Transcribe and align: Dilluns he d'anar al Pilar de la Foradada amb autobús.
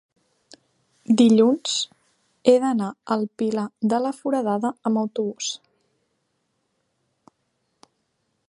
Dilluns 1.21 1.75
he 2.47 2.55
d'anar 2.63 2.89
al 3.17 3.27
Pilar 3.41 3.67
de 3.93 4.01
la 4.07 4.15
Foradada 4.23 4.75
amb 4.91 5.03
autobús. 5.05 5.53